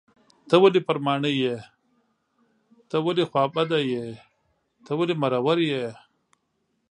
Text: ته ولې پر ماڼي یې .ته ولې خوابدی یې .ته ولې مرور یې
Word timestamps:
ته 0.49 0.55
ولې 0.61 0.81
پر 0.87 0.97
ماڼي 1.05 1.33
یې 1.43 1.55
.ته 2.89 2.97
ولې 3.05 3.23
خوابدی 3.29 3.81
یې 3.93 4.03
.ته 4.85 4.91
ولې 4.97 5.15
مرور 5.21 5.59
یې 5.71 5.85